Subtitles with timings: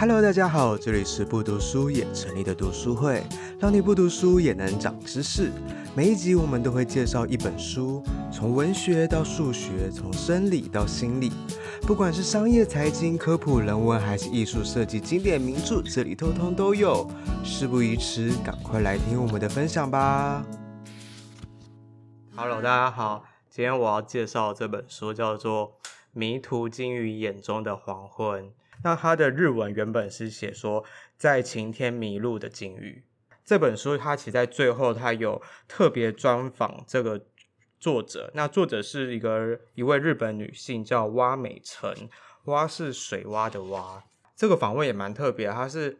[0.00, 3.20] Hello，大家好，这里是不读书也成立的读书会，
[3.58, 5.50] 让你不读书也能长知识。
[5.92, 8.00] 每一集我们都会介绍一本书，
[8.32, 11.32] 从文学到数学，从生理到心理，
[11.82, 17.04] 不管是商业、财经、科普、人文，还是艺术设计、经典名著，这里通通都有。
[17.42, 20.46] 事不宜迟，赶快来听我们的分享吧。
[22.36, 25.72] Hello，大家好，今天我要介绍这本书叫做
[26.12, 28.44] 《迷途鲸鱼眼中的黄昏》。
[28.82, 30.84] 那它的日文原本是写说，
[31.16, 33.04] 在晴天迷路的鲸鱼。
[33.44, 37.24] 这本书它其实在最后，它有特别专访这个
[37.80, 38.30] 作者。
[38.34, 42.10] 那作者是一个一位日本女性，叫蛙美辰。
[42.44, 44.04] 蛙是水蛙的蛙。
[44.36, 45.98] 这个访问也蛮特别，它是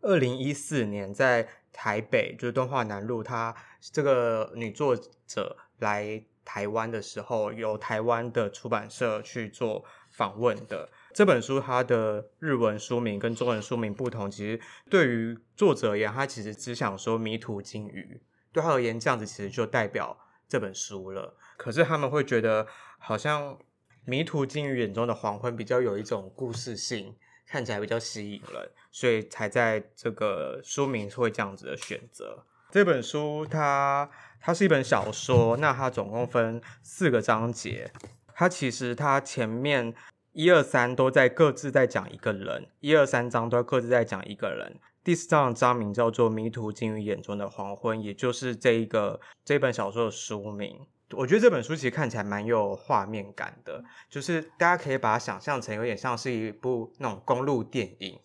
[0.00, 4.96] 二零一四年在台北，就是敦化南路，她这个女作
[5.26, 10.88] 者来台湾的时候，由台湾的出版社去做访问的。
[11.14, 18.20] 这本书它的日文书名跟中文书名不同，其实对于作者而言，他其实只想说迷途金鱼，
[18.52, 21.36] 对他而言这样子其实就代表这本书了。
[21.56, 22.66] 可是他们会觉得
[22.98, 23.56] 好像
[24.04, 27.14] 迷途金鱼眼中的黄昏比较有一种故事性，
[27.46, 32.44] 看起来比较吸引人，所以才在这个书名会这样子的选择。
[32.72, 37.92] 这本书它它是一本小说，那它总共分四个章节，
[38.34, 39.94] 它其实它前面。
[40.34, 44.80] 一二三都在各自在讲一个人，一二三章都各自在讲一个人。
[45.04, 50.88] 第四章的章名叫做《迷途鲸鱼眼中的黄昏》，也就是这一个这本小说的书名。
[51.12, 58.18] 我觉得这本书其实看起来蛮有画面感的，就是大家可以把它想象成有点像是一部那种公路电影，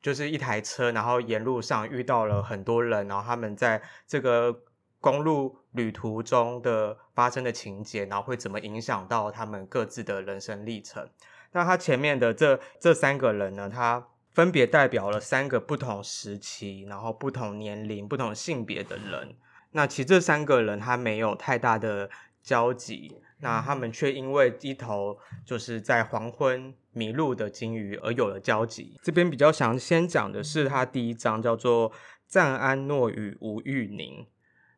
[0.00, 4.62] 就是一台车，然后沿路上遇到了很多人，然后他们在这个
[4.98, 11.06] 公路旅途中的发生的情节，然后会怎么影响到他们各自的人生历程。
[11.52, 19.34] 那他前面的这这三个人呢，他分别代表了三个不同时期，然后不同年龄、不同性别的人。
[19.72, 22.08] 那其实这三个人他没有太大的
[22.42, 28.98] 交集，那他们却因为一头就是在黄昏迷路的鲸鱼而有了交集。
[29.02, 31.92] 这边比较想先讲的是他第一章叫做
[32.26, 34.26] 赞安诺与吴玉宁，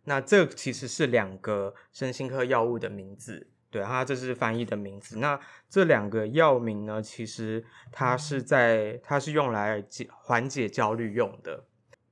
[0.04, 3.48] 那这其实是两个身心科药物的名字。
[3.72, 5.18] 对，它这是翻译的名字。
[5.18, 5.40] 那
[5.70, 11.64] 这两个药名呢，其实它是在，它是用来解缓解焦虑用的。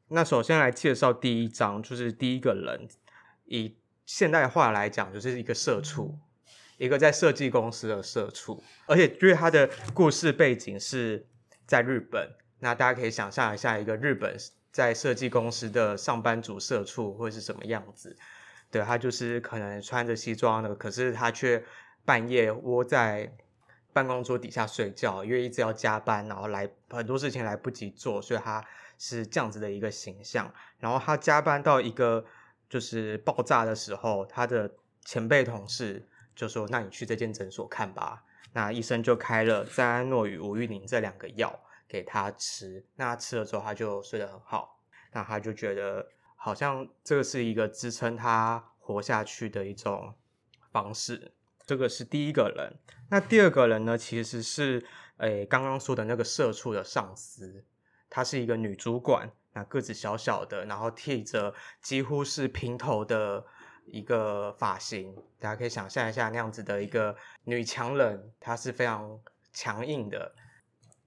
[0.09, 2.88] 那首先来介绍第一章，就是第一个人，
[3.44, 3.76] 以
[4.06, 6.19] 现代话来讲，就是一个社畜，
[6.78, 11.28] 一个在设计公司的社畜，而且因为他的故事背景是
[11.66, 14.34] 在日本，那大家可以想象一下，一个日本
[14.72, 18.16] 在设计公司的上班族社畜会是什么样子。
[18.70, 21.64] 对，他就是可能穿着西装的，可是他却
[22.04, 23.36] 半夜窝在
[23.92, 28.64] 办公桌底下睡觉，因为一直要加班，然后来很多事情来不及做，所以他
[28.97, 30.54] 是这样子的一个形象。
[30.78, 32.25] 然后他加班到一个
[32.69, 34.70] 就是爆炸的时候，他的
[35.04, 38.22] 前辈同事就说：“那你去这间诊所看吧。”
[38.54, 41.58] 那医生就开了赞安诺与吴玉宁这两个药
[41.88, 42.84] 给他吃。
[42.94, 44.78] 那吃了之后，他就睡得很好。
[45.12, 46.06] 那他就觉得。
[46.42, 50.14] 好像这个是一个支撑他活下去的一种
[50.72, 51.34] 方式。
[51.66, 52.78] 这个是第一个人。
[53.10, 53.98] 那第二个人呢？
[53.98, 54.82] 其实是
[55.18, 57.62] 诶刚刚说的那个社畜的上司，
[58.08, 63.44] 她是一个女主管，那个子小小的，然后剃着几乎是平头的
[63.84, 65.14] 一个发型。
[65.38, 67.14] 大家可以想象一下那样子的一个
[67.44, 69.20] 女强人，她是非常
[69.52, 70.34] 强硬的。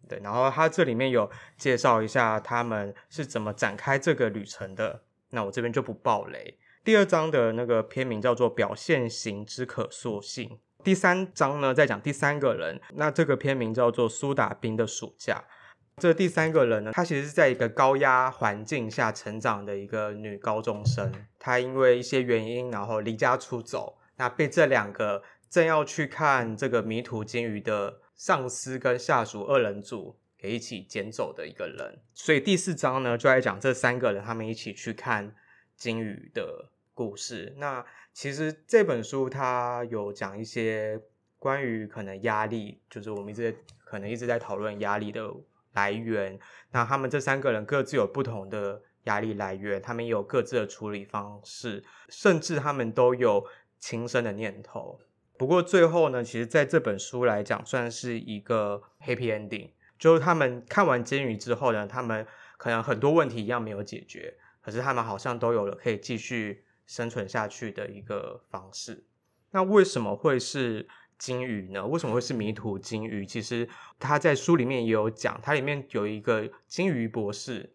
[0.07, 5.01] 对，然后她这里面有介绍一下他们是怎么展开这个旅程的。
[5.33, 6.57] 那我这边就不爆雷。
[6.83, 10.49] 第二章的那个片名叫做《表现型之可塑性》。
[10.83, 12.79] 第三章呢，在讲第三个人。
[12.93, 15.43] 那这个片名叫做《苏打冰的暑假》。
[15.97, 21.11] 这第三个人呢，她其实是在一个高压环境下成长的一个女高中生。
[21.39, 23.97] 她因为一些原因，然后离家出走。
[24.17, 30.17] 那被这两个正要去看这个迷途鲸鱼的上司跟下属二人组。
[30.49, 35.33] 一起捡走的一个人，所以第四章呢，就来讲这三个人他们一起去看
[35.77, 37.53] 鲸鱼的故事。
[37.57, 41.01] 那其实这本书它有讲一些
[41.39, 43.55] 关于可能压力，就是我们一直
[43.85, 45.33] 可能一直在讨论压力的
[45.73, 46.37] 来源。
[46.71, 53.45] 那他们这三个人各自有不同的压力来源，他们也有各自的处理方式，甚至他们都有
[53.79, 54.99] 轻生的念头。
[55.37, 59.69] 不过最后呢，其实在这本书来讲，算是一个 happy ending。
[60.03, 62.27] 就是他们看完鲸鱼之后呢，他们
[62.57, 69.05] 可能很多问题一样没有解决，可是他们好像都有了可以继续生存下去的一个方式。
[69.51, 71.87] 那为什么会是鲸鱼呢？
[71.87, 73.25] 为什么会是迷途鲸鱼？
[73.25, 77.73] 其实他在书里面也有讲，它里面有一个鲸鱼博士，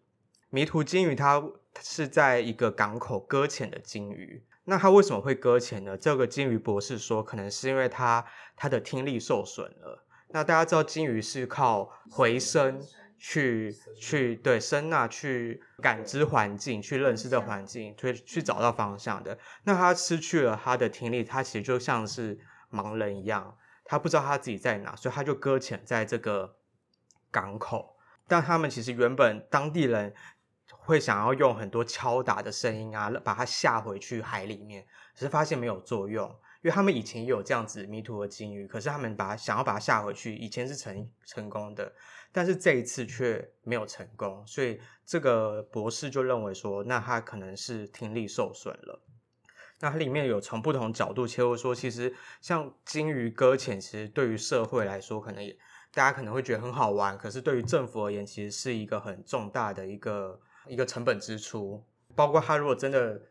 [0.51, 1.43] 迷途鲸鱼，它
[1.81, 4.43] 是在一个港口搁浅的鲸鱼。
[4.65, 5.97] 那它为什么会搁浅呢？
[5.97, 8.23] 这个鲸鱼博士说，可能是因为它
[8.55, 10.05] 它的听力受损了。
[10.29, 12.81] 那大家知道，鲸鱼是靠回声。
[13.21, 19.37] 去去对声呐去感知环境，去认识这环境，去去找到方向的。
[19.65, 22.39] 那它失去了它的听力，它其实就像是
[22.71, 26.55] 盲人一样，它不知道它自己在哪，所以它就搁浅在这个
[27.29, 27.97] 港口。
[28.25, 30.13] 但他们其实原本当地人
[30.69, 36.33] 会想要用很多敲打的声音啊，把它吓回去海里面，只是发现没有作用。
[36.61, 41.89] 因为他们以前也有这样子迷途的鲸鱼，可是他们把想要把它下回去，以前是成成功的，
[42.33, 49.01] 但是这一次却没有成功，所以这个博士就认为说，那他可能是听力受损了。
[49.79, 55.57] 那它里面有从不同角度切入说，其实像鲸鱼搁浅，其实对于社会来说，可能也
[55.93, 61.81] 大家可能会觉得很好玩，可是对于政府而言，其实是一个很重大的一个一个成本支出，
[62.15, 63.21] 包括他如果真的。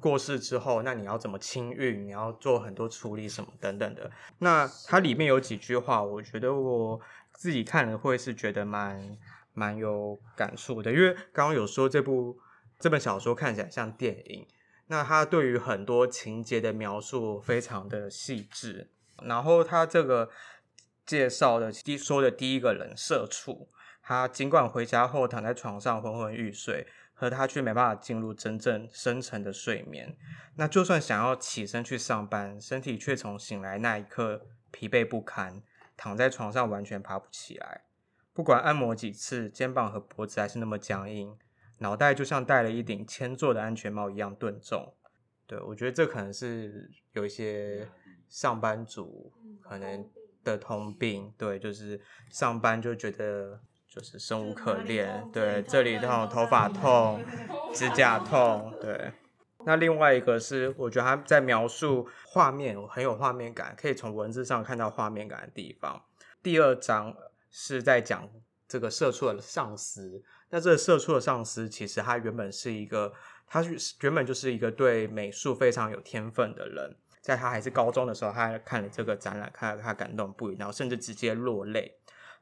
[0.00, 2.04] 过世之后，那你要怎么清运？
[2.04, 4.10] 你要做很多处理什么等等的。
[4.38, 7.00] 那它里面有几句话，我觉得我
[7.32, 9.16] 自己看了会是觉得蛮
[9.54, 10.92] 蛮有感触的。
[10.92, 12.38] 因为刚刚有说这部
[12.78, 14.46] 这本小说看起来像电影，
[14.88, 18.90] 那它对于很多情节的描述非常的细致。
[19.22, 20.28] 然后他这个
[21.06, 23.68] 介绍的第说的第一个人社畜，
[24.02, 26.86] 他尽管回家后躺在床上昏昏欲睡。
[27.18, 30.14] 和他却没办法进入真正深层的睡眠，
[30.56, 35.62] 那就算想要起身去上班，身体却从醒来那一刻疲惫不堪，
[35.96, 37.86] 躺在床上完全爬不起来。
[38.34, 41.34] 不管按摩几次，肩膀和脖子还是那么僵硬，
[41.78, 44.92] 脑袋就像戴了一顶铅做的安全帽一样钝重。
[45.46, 47.88] 对，我觉得这可能是有一些
[48.28, 50.06] 上班族可能
[50.44, 51.98] 的通病，对，就是
[52.28, 53.58] 上班就觉得。
[53.96, 57.24] 就是生无可恋，对，这里痛，头发痛，
[57.72, 59.10] 指甲痛，对。
[59.64, 66.04] 那另外一个是，我觉得他在描述画面，很有画面感，可以从文字上看到画面感的地方。
[66.42, 67.16] 第二章
[67.50, 68.28] 是在讲
[68.68, 73.14] 这个社畜的上司，那这个社畜的上司其实他原本是一个，
[73.46, 73.64] 他
[74.02, 81.96] 原本就是一个对美术非常有天分的人，在他还是高中的时候，他看了这个展览，看了他感动不已，然后甚至直接落泪。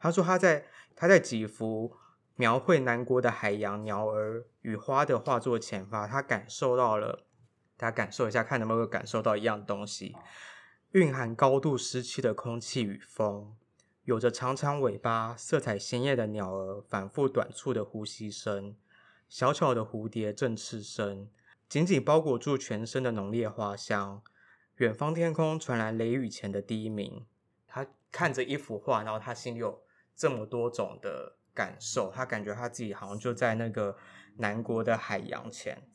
[0.04, 0.66] 他说他在。
[0.96, 1.96] 他在几幅
[2.36, 7.24] 描绘南国的海洋、鸟儿与花的画作前方，他感受到了，
[7.76, 10.14] 大家感受一下，看能不能感受到一样东西：
[10.92, 13.56] 蕴含高度湿气的空气与风，
[14.04, 18.76] 有着长长尾巴、色彩鲜艳的鸟儿反复短促的呼吸声，
[19.28, 21.28] 小巧的蝴蝶振翅声，
[21.68, 24.22] 紧紧包裹住全身的浓烈花香。
[24.76, 27.26] 远方天空传来雷雨前的低鸣。
[27.66, 29.82] 他看着一幅画，然后他心里有。
[30.16, 33.96] 这么多种的感受，他感觉他自己好像就在那个
[34.38, 35.86] 南国的海洋前，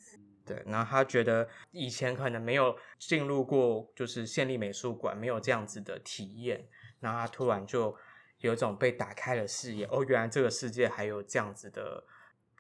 [0.46, 6.68] 对，然后他觉得以前可能没有进入过，就是县立美术馆，没有这样子的体验，
[7.00, 7.96] 然后他突然就
[8.40, 12.06] 有一种被打开了视野，哦，原来这个世界还有这样子的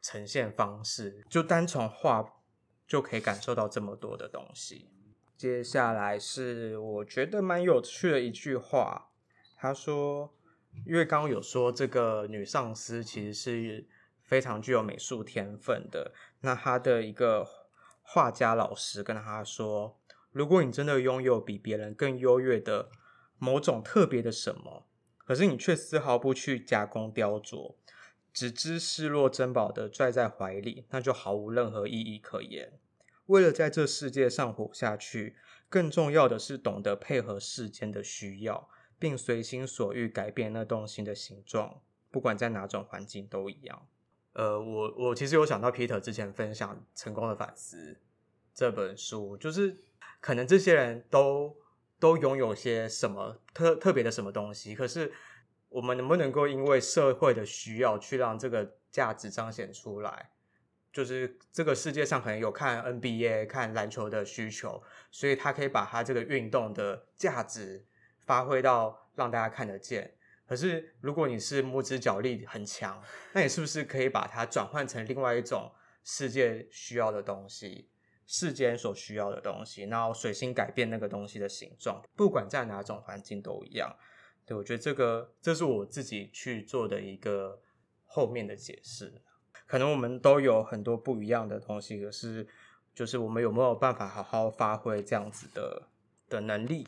[0.01, 2.25] 呈现方式，就单从画
[2.87, 4.89] 就可以感受到这么多的东西。
[5.37, 9.11] 接下来是我觉得蛮有趣的一句话，
[9.55, 10.33] 他说。
[10.85, 13.87] 因为刚刚有说这个女上司其实是
[14.23, 17.47] 非常具有美术天分的，那她的一个
[18.01, 19.99] 画家老师跟她说
[20.31, 22.89] ：“如果你真的拥有比别人更优越的
[23.37, 27.75] 某种特别的什么，可是你却丝毫不去加工雕琢，
[28.33, 32.73] 只知视若珍宝的拽在怀里，那就毫无任何意义可言。
[33.27, 35.35] 为了在这世界上活下去，
[35.69, 38.69] 更重要的是懂得配合世间的需要。”
[38.99, 43.87] 并随心所欲改变那东西的形状，不管在哪种环境都一样。
[44.33, 47.93] 呃，我我其实有想到 Peter 之前分享《成功的反思》
[48.53, 49.75] 这本书，就是
[50.19, 51.57] 可能这些人都
[51.97, 55.11] 都拥有些什么特特别的什么东西，可是
[55.69, 60.31] 我们能不能够因为社会的需要去让这个价值彰显出来？
[60.91, 67.85] 就是这个世界上可能有看 NBA 看篮球的需求，所以他可以把他这个运动的价值。
[68.29, 70.13] 发挥到让大家看得见。
[70.45, 73.01] 可是，如果你是母子脚力很强，
[73.33, 75.71] 那你是不是可以把它转换成另外一种
[76.03, 77.89] 世界需要的东西，
[78.27, 83.95] 世间所需要的东西，然后随心改变那个东西的形状，不管在哪种环境都一样。
[84.45, 87.59] 对，我觉得这个这是我自己去做的一个
[88.05, 89.23] 后面的解释。
[89.65, 92.47] 可能我们都有很多不一样的东西，可是
[92.93, 95.87] 就是我们有没有办法好好发挥这样子的
[96.29, 96.87] 的能力？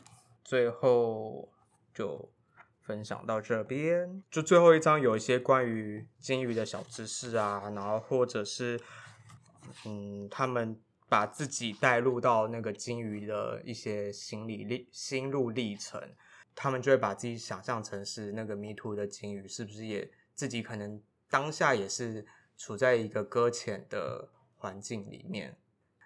[0.52, 1.50] 最后
[1.94, 2.30] 就
[2.82, 4.22] 分享到这边。
[4.30, 8.78] 就最后一章有一些关于金鱼的小知识啊，然后或者是
[9.86, 10.78] 嗯，他们
[11.08, 16.14] 把自己带入到那个金鱼的一些心理历心路历程，
[16.54, 22.28] 他们就会把自己想象成是那个迷途的金鱼，是不是也自己可能当下也是
[22.58, 24.28] 处在一个搁浅的
[24.58, 25.56] 环境里面，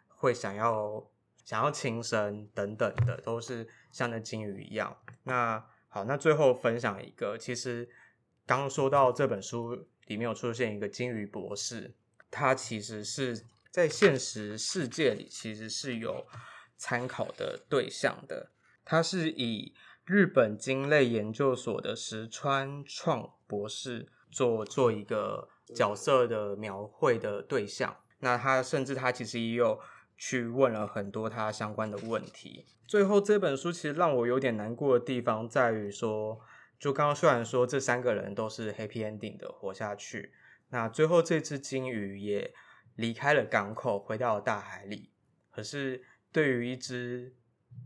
[0.08, 1.10] 会想要。
[1.46, 4.98] 想要轻生等等的，都是像那鲸鱼一样。
[5.24, 7.88] 那好，那最后分享一个，其实
[8.48, 9.76] 刚刚说到这本书
[10.08, 11.94] 里面有出现一个鲸鱼博士，
[12.32, 16.26] 他其实是在现实世界里其实是有
[16.78, 18.52] 参考的对象的。
[18.84, 27.96] 他是以日本鲸类研究所的石川创博士做做一个角色的描绘的对象。
[28.20, 29.80] 那他甚至他其实也有。
[30.18, 36.40] 去问了很多他相关的问题，最后这本书其实让我有点难过的地方在于说，
[36.80, 40.32] 就刚刚虽然说这三个人都是 happy ending 的活下去，
[40.70, 42.54] 那最后这只鲸鱼也
[42.96, 45.12] 离开了港口，回到了大海里。
[45.52, 47.36] 可是对于一只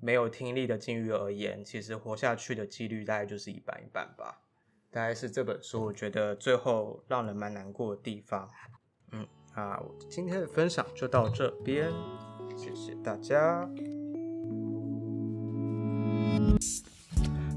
[0.02, 4.42] 没有听力的鲸鱼而言，其实活下去的几率大概就是一半一半吧。
[4.92, 8.50] 大概是这本书我觉得最后让人蛮难过的地方。
[9.12, 9.28] 嗯。
[9.60, 11.90] 那我今天的分享就到这边，
[12.56, 13.70] 谢谢大家。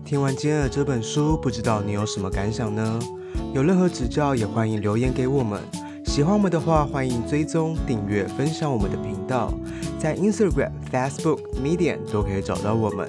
[0.05, 2.99] 听完今天的这本书，不知道你有什么感想呢？
[3.55, 5.61] 有任何指教也欢迎留言给我们。
[6.05, 9.55] 喜欢我们的话，欢迎追踪、订阅、分享我们的频道，
[9.97, 13.09] 在 Instagram、Facebook、Medium 都可以找到我们。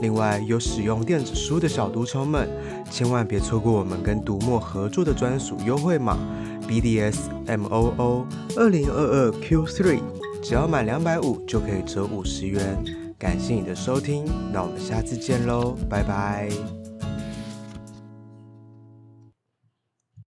[0.00, 2.50] 另外，有使用电子书的小读者们，
[2.90, 6.18] 千万别错过我们跟读墨合作的专属优惠码。
[6.68, 8.24] BDSMOO
[8.56, 10.00] 二零二二 Q3，
[10.42, 12.82] 只要满两百五就可以折五十元。
[13.18, 16.81] 感谢你的收听，那我们下次见喽，拜拜。